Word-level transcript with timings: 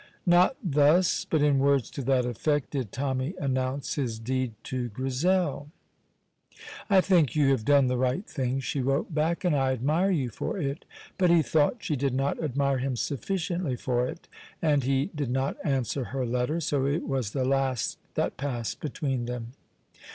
Not 0.25 0.55
thus, 0.63 1.25
but 1.29 1.43
in 1.43 1.59
words 1.59 1.91
to 1.91 2.01
that 2.05 2.25
effect, 2.25 2.71
did 2.71 2.91
Tommy 2.91 3.35
announce 3.39 3.93
his 3.93 4.17
deed 4.17 4.53
to 4.63 4.89
Grizel. 4.89 5.69
"I 6.89 7.01
think 7.01 7.35
you 7.35 7.51
have 7.51 7.63
done 7.63 7.85
the 7.85 7.99
right 7.99 8.25
thing," 8.27 8.61
she 8.61 8.81
wrote 8.81 9.13
back, 9.13 9.43
"and 9.45 9.55
I 9.55 9.73
admire 9.73 10.09
you 10.09 10.31
for 10.31 10.57
it." 10.57 10.85
But 11.19 11.29
he 11.29 11.43
thought 11.43 11.83
she 11.83 11.95
did 11.95 12.15
not 12.15 12.41
admire 12.43 12.79
him 12.79 12.95
sufficiently 12.95 13.75
for 13.75 14.07
it, 14.07 14.27
and 14.59 14.83
he 14.83 15.11
did 15.13 15.29
not 15.29 15.57
answer 15.63 16.05
her 16.05 16.25
letter, 16.25 16.59
so 16.61 16.87
it 16.87 17.07
was 17.07 17.29
the 17.29 17.45
last 17.45 17.99
that 18.15 18.37
passed 18.37 18.79
between 18.79 19.25
them. 19.25 19.49